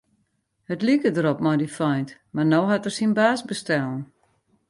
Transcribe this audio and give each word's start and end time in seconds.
It 0.73 0.81
like 0.87 1.07
derop 1.15 1.39
mei 1.45 1.57
dy 1.59 1.67
feint, 1.77 2.09
mar 2.35 2.45
no 2.51 2.61
hat 2.69 2.87
er 2.89 2.95
syn 2.97 3.13
baas 3.17 3.41
bestellen. 3.49 4.01